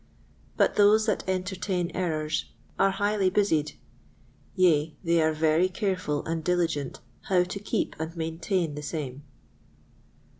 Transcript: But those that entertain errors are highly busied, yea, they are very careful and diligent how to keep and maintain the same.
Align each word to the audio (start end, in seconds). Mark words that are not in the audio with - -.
But 0.57 0.77
those 0.77 1.05
that 1.05 1.23
entertain 1.29 1.91
errors 1.93 2.45
are 2.79 2.89
highly 2.89 3.29
busied, 3.29 3.73
yea, 4.55 4.95
they 5.03 5.21
are 5.21 5.31
very 5.31 5.69
careful 5.69 6.25
and 6.25 6.43
diligent 6.43 7.01
how 7.25 7.43
to 7.43 7.59
keep 7.59 7.95
and 7.99 8.17
maintain 8.17 8.73
the 8.73 8.81
same. 8.81 9.21